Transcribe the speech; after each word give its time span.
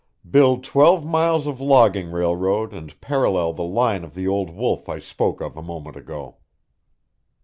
"Build 0.27 0.63
twelve 0.63 1.05
miles 1.05 1.45
of 1.45 1.61
logging 1.61 2.09
railroad 2.09 2.73
and 2.73 2.99
parallel 3.01 3.53
the 3.53 3.63
line 3.63 4.03
of 4.03 4.15
the 4.15 4.27
old 4.27 4.49
wolf 4.49 4.89
I 4.89 4.97
spoke 4.97 5.41
of 5.41 5.55
a 5.55 5.61
moment 5.61 5.95
ago." 5.95 6.37